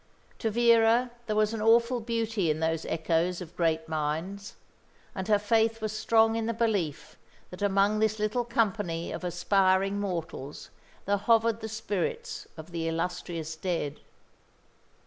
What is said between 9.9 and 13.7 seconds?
mortals there hovered the spirits of the illustrious